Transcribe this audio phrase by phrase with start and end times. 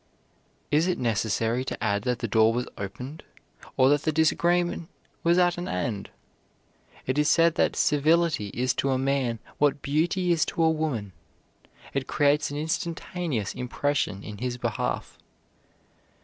[0.71, 3.21] Is it necessary to add that the door was opened,
[3.77, 4.89] or that the disagreement
[5.21, 6.09] was at an end?
[7.05, 11.13] It is said that civility is to a man what beauty is to a woman:
[11.93, 15.19] it creates an instantaneous impression in his behalf.